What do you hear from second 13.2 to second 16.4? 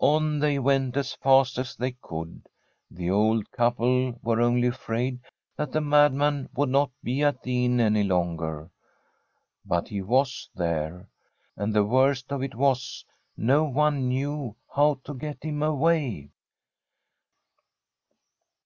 no one knew how to get him away.